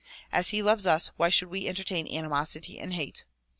As 0.31 0.49
he 0.49 0.63
loves 0.63 0.87
us 0.87 1.11
why 1.17 1.29
should 1.29 1.49
we 1.49 1.67
entertain 1.67 2.07
animosity 2.07 2.79
and 2.79 2.95
hate? 2.95 3.23